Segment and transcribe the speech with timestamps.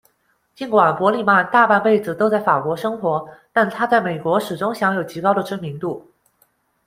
[0.55, 6.09] 尽管伯里曼大半辈子都在法国生活，但他在美国始终享有极高的知名度。